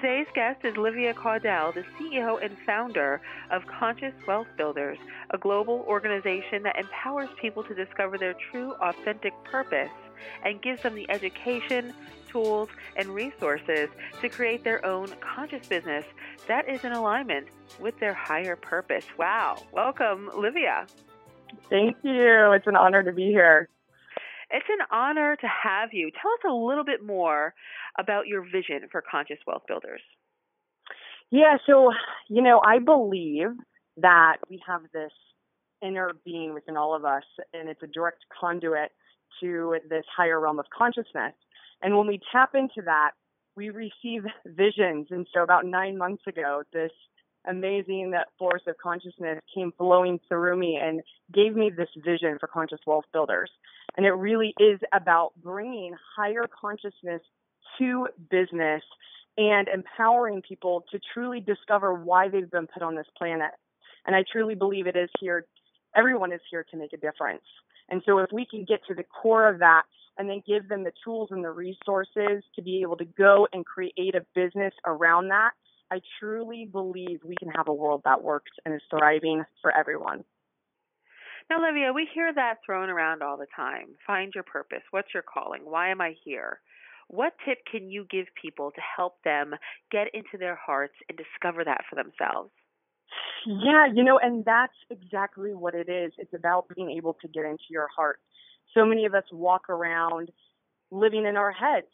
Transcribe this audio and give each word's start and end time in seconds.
Today's 0.00 0.26
guest 0.34 0.62
is 0.62 0.76
Livia 0.76 1.14
Caudell, 1.14 1.72
the 1.72 1.82
CEO 1.98 2.38
and 2.44 2.54
founder 2.66 3.18
of 3.50 3.66
Conscious 3.66 4.12
Wealth 4.28 4.46
Builders, 4.58 4.98
a 5.30 5.38
global 5.38 5.86
organization 5.88 6.62
that 6.64 6.78
empowers 6.78 7.30
people 7.40 7.64
to 7.64 7.74
discover 7.74 8.18
their 8.18 8.34
true, 8.50 8.74
authentic 8.82 9.32
purpose 9.44 9.88
and 10.44 10.60
gives 10.60 10.82
them 10.82 10.94
the 10.94 11.08
education, 11.10 11.94
tools, 12.28 12.68
and 12.96 13.08
resources 13.08 13.88
to 14.20 14.28
create 14.28 14.64
their 14.64 14.84
own 14.84 15.08
conscious 15.20 15.66
business 15.66 16.04
that 16.46 16.68
is 16.68 16.84
in 16.84 16.92
alignment 16.92 17.46
with 17.80 17.98
their 17.98 18.14
higher 18.14 18.54
purpose. 18.54 19.06
Wow. 19.18 19.62
Welcome, 19.72 20.30
Livia. 20.36 20.86
Thank 21.70 21.96
you. 22.02 22.52
It's 22.52 22.66
an 22.66 22.76
honor 22.76 23.02
to 23.02 23.12
be 23.12 23.28
here. 23.28 23.70
It's 24.50 24.66
an 24.68 24.86
honor 24.92 25.36
to 25.36 25.46
have 25.46 25.90
you. 25.92 26.10
Tell 26.10 26.30
us 26.30 26.50
a 26.50 26.54
little 26.54 26.84
bit 26.84 27.04
more 27.04 27.54
about 27.98 28.26
your 28.26 28.42
vision 28.42 28.88
for 28.90 29.02
Conscious 29.02 29.38
Wealth 29.46 29.62
Builders. 29.66 30.02
Yeah, 31.30 31.56
so, 31.66 31.90
you 32.28 32.42
know, 32.42 32.60
I 32.64 32.78
believe 32.78 33.48
that 33.96 34.36
we 34.48 34.62
have 34.66 34.82
this 34.92 35.12
inner 35.82 36.12
being 36.24 36.54
within 36.54 36.76
all 36.76 36.94
of 36.94 37.04
us, 37.04 37.24
and 37.52 37.68
it's 37.68 37.82
a 37.82 37.88
direct 37.88 38.24
conduit 38.40 38.92
to 39.40 39.76
this 39.88 40.04
higher 40.16 40.40
realm 40.40 40.58
of 40.58 40.66
consciousness. 40.76 41.34
And 41.82 41.96
when 41.96 42.06
we 42.06 42.20
tap 42.32 42.54
into 42.54 42.82
that, 42.84 43.10
we 43.56 43.70
receive 43.70 44.22
visions. 44.46 45.08
And 45.10 45.26
so, 45.34 45.42
about 45.42 45.66
nine 45.66 45.98
months 45.98 46.22
ago, 46.28 46.62
this 46.72 46.92
amazing 47.46 48.10
that 48.12 48.28
force 48.38 48.62
of 48.66 48.76
consciousness 48.82 49.40
came 49.54 49.72
flowing 49.78 50.20
through 50.28 50.56
me 50.56 50.78
and 50.82 51.00
gave 51.32 51.54
me 51.54 51.70
this 51.70 51.88
vision 52.04 52.38
for 52.38 52.46
Conscious 52.46 52.80
Wealth 52.86 53.04
Builders. 53.12 53.50
And 53.96 54.04
it 54.04 54.12
really 54.12 54.54
is 54.58 54.80
about 54.92 55.32
bringing 55.42 55.94
higher 56.16 56.44
consciousness 56.60 57.22
to 57.78 58.08
business 58.30 58.82
and 59.38 59.68
empowering 59.68 60.42
people 60.42 60.84
to 60.90 61.00
truly 61.12 61.40
discover 61.40 61.94
why 61.94 62.28
they've 62.28 62.50
been 62.50 62.66
put 62.66 62.82
on 62.82 62.94
this 62.94 63.06
planet. 63.16 63.50
And 64.06 64.16
I 64.16 64.24
truly 64.30 64.54
believe 64.54 64.86
it 64.86 64.96
is 64.96 65.10
here, 65.20 65.46
everyone 65.94 66.32
is 66.32 66.40
here 66.50 66.64
to 66.70 66.76
make 66.76 66.92
a 66.92 66.96
difference. 66.96 67.42
And 67.88 68.02
so 68.04 68.18
if 68.18 68.30
we 68.32 68.46
can 68.46 68.64
get 68.64 68.80
to 68.88 68.94
the 68.94 69.04
core 69.04 69.48
of 69.48 69.58
that 69.60 69.82
and 70.18 70.28
then 70.28 70.42
give 70.46 70.68
them 70.68 70.84
the 70.84 70.92
tools 71.04 71.28
and 71.30 71.44
the 71.44 71.50
resources 71.50 72.42
to 72.54 72.62
be 72.62 72.80
able 72.82 72.96
to 72.96 73.04
go 73.04 73.46
and 73.52 73.64
create 73.64 74.14
a 74.14 74.24
business 74.34 74.72
around 74.86 75.28
that, 75.28 75.50
I 75.90 76.00
truly 76.18 76.68
believe 76.70 77.20
we 77.24 77.36
can 77.38 77.48
have 77.50 77.68
a 77.68 77.74
world 77.74 78.02
that 78.04 78.22
works 78.22 78.50
and 78.64 78.74
is 78.74 78.82
thriving 78.90 79.44
for 79.62 79.76
everyone. 79.76 80.24
Now, 81.48 81.58
Olivia, 81.58 81.92
we 81.92 82.08
hear 82.12 82.32
that 82.34 82.56
thrown 82.64 82.90
around 82.90 83.22
all 83.22 83.36
the 83.36 83.46
time. 83.54 83.94
Find 84.04 84.32
your 84.34 84.42
purpose. 84.42 84.82
What's 84.90 85.14
your 85.14 85.22
calling? 85.22 85.62
Why 85.64 85.90
am 85.90 86.00
I 86.00 86.14
here? 86.24 86.60
What 87.08 87.34
tip 87.46 87.58
can 87.70 87.88
you 87.88 88.04
give 88.10 88.26
people 88.40 88.72
to 88.72 88.80
help 88.96 89.22
them 89.22 89.54
get 89.92 90.08
into 90.12 90.38
their 90.38 90.56
hearts 90.56 90.94
and 91.08 91.16
discover 91.16 91.64
that 91.64 91.82
for 91.88 91.94
themselves? 91.94 92.50
Yeah, 93.46 93.86
you 93.94 94.02
know, 94.02 94.18
and 94.18 94.44
that's 94.44 94.74
exactly 94.90 95.54
what 95.54 95.74
it 95.74 95.88
is. 95.88 96.12
It's 96.18 96.34
about 96.34 96.66
being 96.74 96.90
able 96.90 97.14
to 97.22 97.28
get 97.28 97.44
into 97.44 97.62
your 97.70 97.86
heart. 97.94 98.18
So 98.74 98.84
many 98.84 99.06
of 99.06 99.14
us 99.14 99.22
walk 99.30 99.70
around 99.70 100.30
living 100.90 101.26
in 101.26 101.36
our 101.36 101.52
heads, 101.52 101.86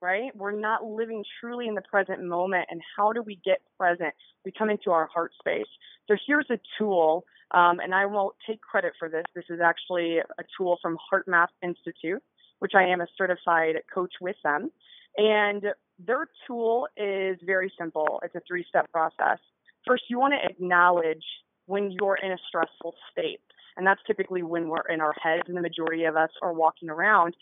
right? 0.00 0.34
We're 0.36 0.58
not 0.58 0.84
living 0.84 1.24
truly 1.40 1.68
in 1.68 1.74
the 1.74 1.82
present 1.82 2.22
moment. 2.22 2.66
And 2.70 2.80
how 2.96 3.12
do 3.12 3.22
we 3.22 3.40
get 3.44 3.60
present? 3.78 4.14
We 4.44 4.52
come 4.56 4.70
into 4.70 4.90
our 4.90 5.06
heart 5.06 5.32
space. 5.38 5.66
So 6.08 6.16
here's 6.26 6.46
a 6.50 6.58
tool, 6.78 7.24
um, 7.52 7.80
and 7.80 7.94
I 7.94 8.06
won't 8.06 8.34
take 8.46 8.60
credit 8.60 8.92
for 8.98 9.08
this. 9.08 9.24
This 9.34 9.46
is 9.50 9.60
actually 9.60 10.18
a 10.18 10.44
tool 10.56 10.78
from 10.82 10.96
HeartMath 11.12 11.48
Institute 11.62 12.22
which 12.58 12.72
I 12.74 12.84
am 12.84 13.00
a 13.00 13.06
certified 13.16 13.76
coach 13.92 14.12
with 14.20 14.36
them. 14.42 14.70
And 15.16 15.62
their 16.04 16.28
tool 16.46 16.88
is 16.96 17.38
very 17.44 17.72
simple. 17.78 18.20
It's 18.22 18.34
a 18.34 18.42
three 18.46 18.64
step 18.68 18.90
process. 18.92 19.38
First, 19.86 20.04
you 20.08 20.18
want 20.18 20.34
to 20.34 20.50
acknowledge 20.50 21.24
when 21.66 21.90
you're 21.90 22.18
in 22.22 22.32
a 22.32 22.38
stressful 22.48 22.94
state. 23.10 23.40
And 23.76 23.86
that's 23.86 24.00
typically 24.06 24.42
when 24.42 24.68
we're 24.68 24.88
in 24.88 25.00
our 25.00 25.14
heads, 25.22 25.42
and 25.48 25.56
the 25.56 25.60
majority 25.60 26.04
of 26.04 26.16
us 26.16 26.30
are 26.42 26.52
walking 26.52 26.88
around, 26.88 27.36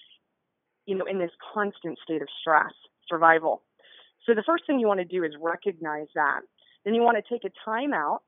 you 0.87 0.97
know, 0.97 1.05
in 1.05 1.19
this 1.19 1.31
constant 1.53 1.99
state 2.03 2.22
of 2.22 2.28
stress, 2.41 2.72
survival. 3.09 3.62
So 4.27 4.34
the 4.34 4.43
first 4.45 4.67
thing 4.67 4.81
you 4.81 4.87
want 4.87 5.00
to 5.00 5.05
do 5.05 5.25
is 5.25 5.33
recognize 5.41 6.09
that. 6.15 6.41
Then 6.84 6.95
you 6.95 7.03
want 7.03 7.17
to 7.17 7.34
take 7.34 7.45
a 7.45 7.53
time 7.65 7.93
out, 7.93 8.22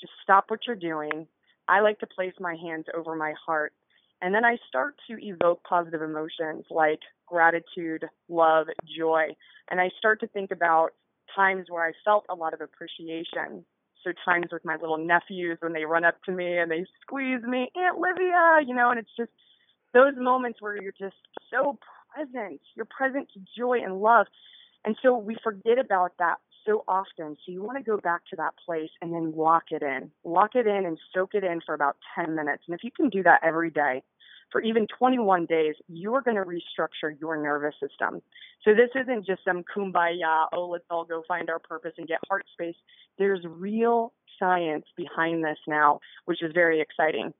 just 0.00 0.12
stop 0.22 0.44
what 0.48 0.60
you're 0.66 0.76
doing. 0.76 1.26
I 1.68 1.80
like 1.80 1.98
to 2.00 2.06
place 2.06 2.32
my 2.40 2.56
hands 2.56 2.86
over 2.96 3.14
my 3.14 3.34
heart 3.44 3.72
and 4.20 4.34
then 4.34 4.44
I 4.44 4.56
start 4.68 4.96
to 5.08 5.16
evoke 5.24 5.62
positive 5.64 6.02
emotions 6.02 6.64
like 6.70 7.00
gratitude, 7.26 8.04
love, 8.28 8.66
joy. 8.96 9.28
And 9.70 9.80
I 9.80 9.90
start 9.98 10.20
to 10.20 10.26
think 10.28 10.50
about 10.50 10.90
times 11.34 11.66
where 11.68 11.84
I 11.84 11.92
felt 12.04 12.24
a 12.28 12.34
lot 12.34 12.54
of 12.54 12.60
appreciation. 12.60 13.64
So 14.04 14.12
times 14.24 14.46
with 14.50 14.64
my 14.64 14.76
little 14.76 14.98
nephews 14.98 15.58
when 15.60 15.72
they 15.72 15.84
run 15.84 16.04
up 16.04 16.22
to 16.24 16.32
me 16.32 16.58
and 16.58 16.70
they 16.70 16.84
squeeze 17.02 17.42
me, 17.42 17.70
Aunt 17.76 17.98
Livia, 17.98 18.60
you 18.66 18.74
know, 18.74 18.90
and 18.90 18.98
it's 18.98 19.16
just 19.16 19.30
those 19.94 20.14
moments 20.16 20.60
where 20.60 20.80
you're 20.80 20.92
just 20.98 21.16
so 21.50 21.78
present. 22.14 22.60
You're 22.74 22.86
present 22.86 23.28
to 23.34 23.40
joy 23.56 23.78
and 23.82 24.00
love. 24.00 24.26
And 24.84 24.96
so 25.02 25.16
we 25.16 25.36
forget 25.42 25.78
about 25.78 26.12
that 26.18 26.36
so 26.66 26.84
often. 26.86 27.36
So 27.44 27.52
you 27.52 27.62
want 27.62 27.78
to 27.78 27.84
go 27.84 27.96
back 27.98 28.22
to 28.30 28.36
that 28.36 28.54
place 28.64 28.90
and 29.00 29.12
then 29.12 29.32
lock 29.34 29.64
it 29.70 29.82
in. 29.82 30.10
Lock 30.24 30.54
it 30.54 30.66
in 30.66 30.84
and 30.84 30.98
soak 31.14 31.34
it 31.34 31.44
in 31.44 31.60
for 31.64 31.74
about 31.74 31.96
10 32.14 32.34
minutes. 32.34 32.64
And 32.66 32.74
if 32.74 32.84
you 32.84 32.90
can 32.90 33.08
do 33.08 33.22
that 33.22 33.40
every 33.42 33.70
day, 33.70 34.02
for 34.50 34.62
even 34.62 34.86
21 34.98 35.46
days, 35.46 35.74
you 35.88 36.14
are 36.14 36.22
going 36.22 36.36
to 36.36 36.42
restructure 36.42 37.14
your 37.20 37.36
nervous 37.36 37.74
system. 37.80 38.22
So 38.64 38.70
this 38.74 38.90
isn't 38.94 39.26
just 39.26 39.44
some 39.44 39.62
kumbaya, 39.62 40.46
oh, 40.52 40.68
let's 40.68 40.84
all 40.90 41.04
go 41.04 41.22
find 41.28 41.50
our 41.50 41.58
purpose 41.58 41.92
and 41.98 42.08
get 42.08 42.18
heart 42.28 42.46
space. 42.52 42.76
There's 43.18 43.44
real 43.46 44.12
science 44.38 44.86
behind 44.96 45.44
this 45.44 45.58
now, 45.66 46.00
which 46.24 46.42
is 46.42 46.52
very 46.54 46.80
exciting. 46.80 47.34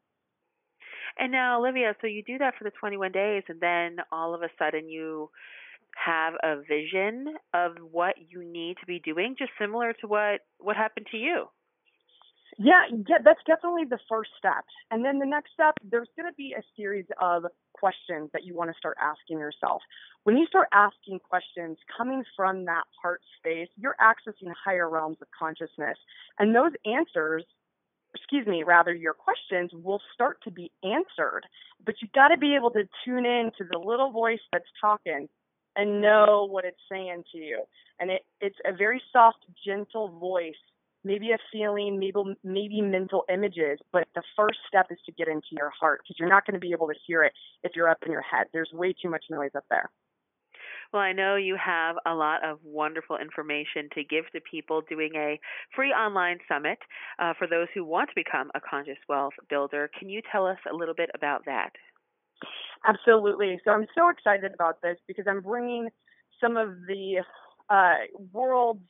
And 1.18 1.32
now, 1.32 1.58
Olivia, 1.60 1.94
so 2.00 2.06
you 2.06 2.22
do 2.22 2.38
that 2.38 2.54
for 2.56 2.64
the 2.64 2.70
21 2.78 3.12
days, 3.12 3.42
and 3.48 3.60
then 3.60 3.96
all 4.12 4.34
of 4.34 4.42
a 4.42 4.48
sudden 4.58 4.88
you 4.88 5.30
have 6.04 6.34
a 6.44 6.62
vision 6.62 7.34
of 7.54 7.72
what 7.90 8.14
you 8.28 8.44
need 8.44 8.76
to 8.80 8.86
be 8.86 9.00
doing, 9.00 9.34
just 9.36 9.50
similar 9.60 9.92
to 9.94 10.06
what 10.06 10.40
what 10.58 10.76
happened 10.76 11.06
to 11.10 11.16
you. 11.16 11.46
Yeah, 12.58 12.82
yeah, 13.08 13.18
that's 13.24 13.40
definitely 13.46 13.84
the 13.84 14.00
first 14.08 14.30
step. 14.36 14.64
And 14.90 15.04
then 15.04 15.20
the 15.20 15.26
next 15.26 15.52
step, 15.52 15.74
there's 15.88 16.08
going 16.16 16.30
to 16.30 16.34
be 16.36 16.54
a 16.58 16.62
series 16.76 17.06
of 17.20 17.44
questions 17.72 18.30
that 18.32 18.44
you 18.44 18.56
want 18.56 18.70
to 18.70 18.76
start 18.76 18.96
asking 19.00 19.38
yourself. 19.38 19.80
When 20.24 20.36
you 20.36 20.46
start 20.46 20.66
asking 20.72 21.20
questions 21.20 21.78
coming 21.96 22.24
from 22.34 22.64
that 22.64 22.82
heart 23.00 23.20
space, 23.38 23.68
you're 23.76 23.94
accessing 24.00 24.52
higher 24.64 24.88
realms 24.88 25.18
of 25.22 25.28
consciousness. 25.38 25.98
And 26.40 26.54
those 26.54 26.72
answers, 26.84 27.44
excuse 28.28 28.46
me, 28.46 28.62
rather, 28.62 28.94
your 28.94 29.14
questions 29.14 29.70
will 29.72 30.00
start 30.12 30.38
to 30.44 30.50
be 30.50 30.70
answered. 30.82 31.42
But 31.84 31.94
you've 32.02 32.12
got 32.12 32.28
to 32.28 32.36
be 32.36 32.54
able 32.54 32.70
to 32.72 32.82
tune 33.04 33.24
in 33.24 33.50
to 33.56 33.64
the 33.70 33.78
little 33.78 34.10
voice 34.10 34.40
that's 34.52 34.68
talking 34.80 35.28
and 35.76 36.02
know 36.02 36.46
what 36.50 36.64
it's 36.64 36.80
saying 36.90 37.24
to 37.32 37.38
you. 37.38 37.62
And 37.98 38.10
it, 38.10 38.22
it's 38.40 38.58
a 38.66 38.76
very 38.76 39.00
soft, 39.12 39.38
gentle 39.64 40.08
voice, 40.18 40.60
maybe 41.04 41.30
a 41.30 41.38
feeling, 41.50 41.98
maybe 41.98 42.36
maybe 42.44 42.82
mental 42.82 43.24
images. 43.32 43.78
But 43.92 44.08
the 44.14 44.22
first 44.36 44.58
step 44.68 44.86
is 44.90 44.98
to 45.06 45.12
get 45.12 45.28
into 45.28 45.48
your 45.52 45.70
heart 45.70 46.00
because 46.02 46.16
you're 46.18 46.28
not 46.28 46.46
going 46.46 46.54
to 46.54 46.60
be 46.60 46.72
able 46.72 46.88
to 46.88 46.94
hear 47.06 47.22
it 47.24 47.32
if 47.62 47.72
you're 47.74 47.88
up 47.88 47.98
in 48.04 48.12
your 48.12 48.22
head. 48.22 48.48
There's 48.52 48.70
way 48.74 48.92
too 48.92 49.08
much 49.08 49.24
noise 49.30 49.52
up 49.56 49.64
there. 49.70 49.88
Well, 50.92 51.02
I 51.02 51.12
know 51.12 51.36
you 51.36 51.56
have 51.62 51.96
a 52.06 52.14
lot 52.14 52.44
of 52.44 52.58
wonderful 52.64 53.18
information 53.18 53.88
to 53.94 54.04
give 54.04 54.24
to 54.32 54.40
people 54.40 54.82
doing 54.88 55.10
a 55.16 55.38
free 55.74 55.90
online 55.90 56.38
summit 56.48 56.78
uh, 57.18 57.34
for 57.38 57.46
those 57.46 57.66
who 57.74 57.84
want 57.84 58.08
to 58.08 58.14
become 58.14 58.50
a 58.54 58.60
conscious 58.60 58.96
wealth 59.08 59.34
builder. 59.50 59.90
Can 59.98 60.08
you 60.08 60.22
tell 60.32 60.46
us 60.46 60.58
a 60.70 60.74
little 60.74 60.94
bit 60.94 61.10
about 61.14 61.44
that? 61.44 61.70
Absolutely. 62.86 63.60
So 63.64 63.72
I'm 63.72 63.86
so 63.94 64.08
excited 64.08 64.52
about 64.54 64.80
this 64.82 64.96
because 65.06 65.26
I'm 65.28 65.42
bringing 65.42 65.88
some 66.40 66.56
of 66.56 66.70
the 66.86 67.22
uh, 67.68 67.94
world's 68.32 68.80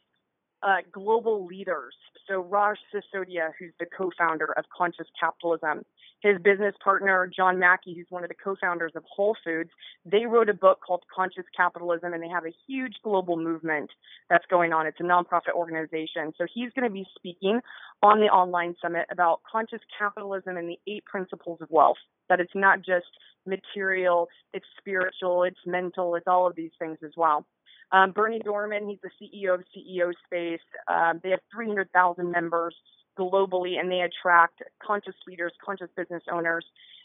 uh, 0.63 0.77
global 0.93 1.47
leaders. 1.47 1.95
So 2.29 2.41
Raj 2.41 2.77
Sisodia, 2.93 3.51
who's 3.59 3.73
the 3.81 3.87
co-founder 3.87 4.53
of 4.57 4.65
Conscious 4.77 5.07
Capitalism, 5.19 5.85
his 6.21 6.37
business 6.43 6.75
partner 6.83 7.31
John 7.35 7.59
Mackey, 7.59 7.95
who's 7.95 8.07
one 8.11 8.25
of 8.25 8.29
the 8.29 8.35
co-founders 8.35 8.93
of 8.97 9.05
Whole 9.05 9.37
Foods, 9.45 9.71
they 10.05 10.27
wrote 10.27 10.49
a 10.49 10.55
book 10.55 10.81
called 10.85 11.05
Conscious 11.15 11.45
Capitalism, 11.57 12.13
and 12.13 12.23
they 12.23 12.29
have 12.29 12.45
a 12.45 12.53
huge 12.67 12.95
global 13.03 13.37
movement 13.37 13.91
that's 14.29 14.45
going 14.51 14.73
on. 14.73 14.87
It's 14.87 15.01
a 15.01 15.05
nonprofit 15.05 15.55
organization. 15.55 16.33
So 16.37 16.47
he's 16.53 16.71
going 16.73 16.89
to 16.89 16.93
be 16.93 17.07
speaking 17.17 17.61
on 18.03 18.21
the 18.21 18.27
online 18.27 18.75
summit 18.83 19.07
about 19.11 19.41
conscious 19.51 19.81
capitalism 19.97 20.57
and 20.57 20.69
the 20.69 20.79
eight 20.87 21.05
principles 21.05 21.61
of 21.61 21.69
wealth. 21.71 21.97
That 22.29 22.41
it's 22.41 22.55
not 22.55 22.79
just 22.79 23.07
material, 23.47 24.29
it's 24.53 24.67
spiritual, 24.79 25.45
it's 25.45 25.61
mental, 25.65 26.15
it's 26.15 26.27
all 26.27 26.47
of 26.47 26.57
these 26.57 26.73
things 26.79 26.99
as 27.05 27.13
well. 27.17 27.47
Um, 27.93 28.13
Berny 28.13 28.41
Dohrmann, 28.41 28.89
he's 28.89 28.99
the 29.03 29.11
CEO 29.21 29.55
of 29.55 29.65
CEO 29.77 30.13
Space. 30.27 30.61
Um, 30.89 31.21
they 31.23 31.31
have 31.31 31.41
300,000 31.55 32.31
members 32.31 32.75
globally, 33.19 33.79
and 33.81 33.91
they 33.91 34.01
attract 34.01 34.63
conscious 34.85 35.15
leaders, 35.27 35.53
conscious 35.65 35.89
business 35.97 36.23
owners. 36.31 36.65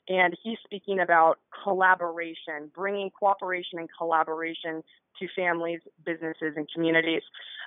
And 0.09 0.35
he's 0.44 0.57
speaking 0.65 1.00
about 1.00 1.39
collaboration, 1.63 2.69
bringing 2.75 3.09
cooperation 3.18 3.80
and 3.80 3.89
collaboration 3.97 4.83
to 5.19 5.27
families, 5.35 5.80
businesses, 6.06 6.53
and 6.57 6.68
communities. 6.74 7.21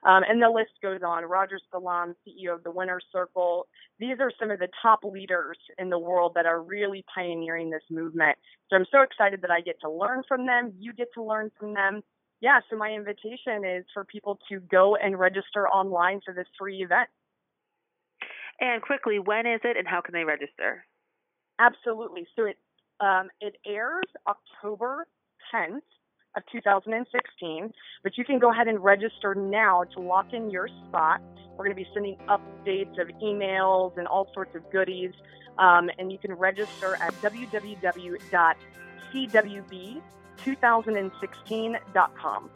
Um, 0.04 0.22
and 0.28 0.42
the 0.42 0.50
list 0.50 0.72
goes 0.82 1.00
on. 1.06 1.24
Roger 1.24 1.58
Salam, 1.70 2.14
CEO 2.26 2.54
of 2.54 2.62
the 2.62 2.70
Winner 2.70 3.00
Circle. 3.10 3.66
These 3.98 4.16
are 4.20 4.30
some 4.38 4.50
of 4.50 4.58
the 4.58 4.68
top 4.82 5.00
leaders 5.02 5.56
in 5.78 5.88
the 5.88 5.98
world 5.98 6.32
that 6.34 6.44
are 6.44 6.60
really 6.60 7.04
pioneering 7.14 7.70
this 7.70 7.82
movement. 7.90 8.36
So 8.68 8.76
I'm 8.76 8.86
so 8.92 9.00
excited 9.00 9.40
that 9.42 9.50
I 9.50 9.62
get 9.62 9.80
to 9.80 9.90
learn 9.90 10.22
from 10.28 10.44
them. 10.44 10.72
You 10.78 10.92
get 10.92 11.08
to 11.14 11.22
learn 11.22 11.50
from 11.58 11.72
them 11.72 12.02
yeah, 12.40 12.60
so 12.68 12.76
my 12.76 12.90
invitation 12.90 13.64
is 13.64 13.84
for 13.94 14.04
people 14.04 14.38
to 14.50 14.60
go 14.60 14.96
and 14.96 15.18
register 15.18 15.68
online 15.68 16.20
for 16.24 16.34
this 16.34 16.46
free 16.58 16.82
event. 16.82 17.08
And 18.60 18.82
quickly, 18.82 19.18
when 19.18 19.46
is 19.46 19.60
it 19.64 19.76
and 19.76 19.86
how 19.86 20.00
can 20.00 20.12
they 20.12 20.24
register? 20.24 20.84
Absolutely. 21.58 22.26
So 22.36 22.44
it 22.44 22.58
um, 23.00 23.28
it 23.40 23.56
airs 23.66 24.06
October 24.26 25.06
10th 25.54 25.82
of 26.34 26.42
2016, 26.50 27.72
but 28.02 28.16
you 28.16 28.24
can 28.24 28.38
go 28.38 28.50
ahead 28.50 28.68
and 28.68 28.82
register 28.82 29.34
now 29.34 29.84
to 29.94 30.00
lock 30.00 30.32
in 30.32 30.48
your 30.50 30.68
spot. 30.88 31.20
We're 31.50 31.64
going 31.64 31.76
to 31.76 31.82
be 31.82 31.86
sending 31.92 32.16
updates 32.28 32.98
of 32.98 33.08
emails 33.22 33.98
and 33.98 34.06
all 34.06 34.28
sorts 34.32 34.54
of 34.54 34.70
goodies, 34.70 35.12
um, 35.58 35.90
and 35.98 36.10
you 36.10 36.16
can 36.16 36.32
register 36.32 36.96
at 37.00 37.12
www.cwb 37.14 38.22
2016.com. 40.44 42.50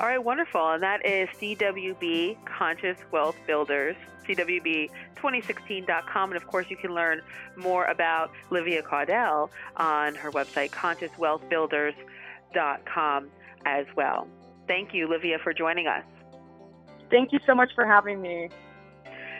All 0.00 0.06
right, 0.06 0.22
wonderful. 0.22 0.70
And 0.70 0.80
that 0.82 1.04
is 1.04 1.28
CWB 1.30 2.36
Conscious 2.44 2.96
Wealth 3.10 3.34
Builders, 3.46 3.96
CWB2016.com. 4.28 6.30
And 6.30 6.36
of 6.36 6.46
course, 6.46 6.66
you 6.70 6.76
can 6.76 6.94
learn 6.94 7.20
more 7.56 7.86
about 7.86 8.30
Livia 8.50 8.82
Caudell 8.82 9.50
on 9.76 10.14
her 10.14 10.30
website, 10.30 10.70
consciouswealthbuilders.com 10.70 13.30
as 13.66 13.86
well. 13.96 14.28
Thank 14.68 14.94
you, 14.94 15.08
Livia, 15.08 15.40
for 15.42 15.52
joining 15.52 15.88
us. 15.88 16.04
Thank 17.10 17.32
you 17.32 17.40
so 17.46 17.54
much 17.54 17.70
for 17.74 17.84
having 17.84 18.22
me. 18.22 18.50